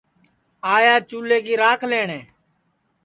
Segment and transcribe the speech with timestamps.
[0.75, 2.19] آیا چُولے کی راکھ لئٹؔے